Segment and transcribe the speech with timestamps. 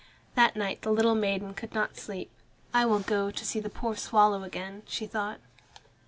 [0.33, 2.31] That night the little maiden could not sleep.
[2.73, 5.39] "I will go to see the poor swallow again," she thought.